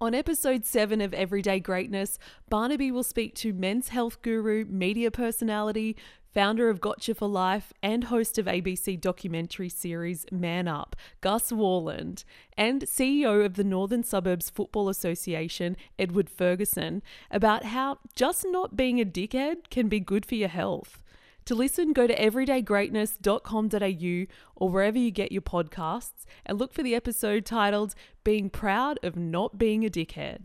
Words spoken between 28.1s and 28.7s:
Being